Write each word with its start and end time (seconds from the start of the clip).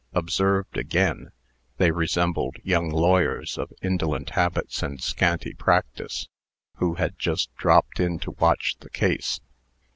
Observed 0.13 0.77
again, 0.77 1.29
they 1.77 1.91
resembled 1.91 2.55
young 2.63 2.89
lawyers 2.89 3.55
of 3.59 3.71
indolent 3.83 4.31
habits 4.31 4.81
and 4.81 4.99
scanty 4.99 5.53
practice, 5.53 6.27
who 6.77 6.95
had 6.95 7.19
just 7.19 7.53
dropped 7.55 7.99
in 7.99 8.17
to 8.17 8.31
watch 8.31 8.75
the 8.79 8.89
case. 8.89 9.39